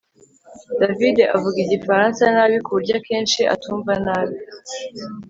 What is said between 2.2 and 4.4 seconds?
nabi kuburyo akenshi atumva nabi